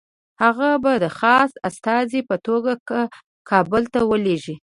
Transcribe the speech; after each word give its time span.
هغه 0.43 0.69
به 0.83 0.91
د 1.03 1.05
خاص 1.19 1.51
استازي 1.69 2.21
په 2.29 2.35
توګه 2.47 2.71
کابل 3.49 3.83
ته 3.93 3.99
ولېږي. 4.09 4.55